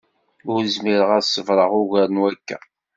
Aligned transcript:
Ur 0.53 0.61
zmireɣ 0.75 1.09
ad 1.17 1.23
s-ṣebreɣ 1.25 1.71
ugar 1.81 2.07
n 2.11 2.21
wakka. 2.21 2.57